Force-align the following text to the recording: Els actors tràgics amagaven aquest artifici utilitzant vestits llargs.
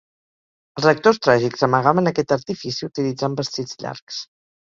Els 0.79 0.85
actors 0.91 1.19
tràgics 1.25 1.65
amagaven 1.67 2.11
aquest 2.11 2.33
artifici 2.37 2.89
utilitzant 2.89 3.39
vestits 3.43 3.81
llargs. 3.85 4.19